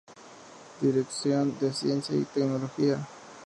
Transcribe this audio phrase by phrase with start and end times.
[0.81, 3.07] Dirección de Ciencia y Tecnología.